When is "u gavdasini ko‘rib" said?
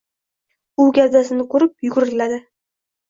0.83-1.77